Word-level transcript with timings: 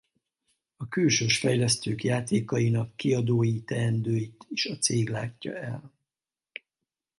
A 0.77 0.87
külsős 0.87 1.37
fejlesztők 1.37 2.03
játékainak 2.03 2.95
kiadói 2.95 3.63
teendőit 3.63 4.45
is 4.49 4.65
a 4.65 4.77
cég 4.77 5.09
látja 5.09 5.55
el. 5.55 5.93